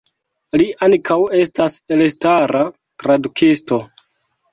[0.59, 2.63] Li ankaŭ estas elstara
[3.05, 3.79] tradukisto.